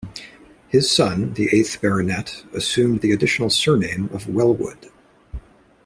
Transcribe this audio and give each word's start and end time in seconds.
His 0.67 0.89
son, 0.89 1.35
the 1.35 1.49
eighth 1.55 1.79
Baronet, 1.79 2.43
assumed 2.55 3.01
the 3.01 3.11
additional 3.11 3.51
surname 3.51 4.09
of 4.11 4.27
Wellwood. 4.27 4.89